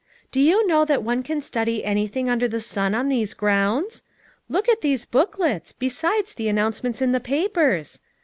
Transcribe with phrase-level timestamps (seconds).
[0.31, 4.01] Do you know that one can study anything under the sun on these grounds?
[4.49, 8.01] Look at these book lets, besides the announcements in the papers.